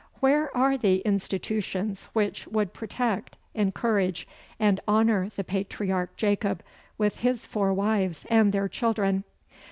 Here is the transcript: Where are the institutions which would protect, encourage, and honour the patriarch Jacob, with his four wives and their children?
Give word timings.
Where 0.19 0.49
are 0.57 0.79
the 0.79 1.01
institutions 1.01 2.05
which 2.05 2.47
would 2.47 2.73
protect, 2.73 3.37
encourage, 3.53 4.27
and 4.59 4.79
honour 4.87 5.29
the 5.35 5.43
patriarch 5.43 6.15
Jacob, 6.17 6.63
with 6.97 7.17
his 7.17 7.45
four 7.45 7.71
wives 7.71 8.25
and 8.27 8.51
their 8.51 8.67
children? 8.67 9.25